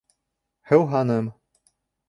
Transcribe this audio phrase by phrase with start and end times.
[0.71, 1.31] Һыуһаным.